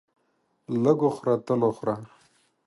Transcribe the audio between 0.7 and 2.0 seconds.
لږ وخوره تل وخوره.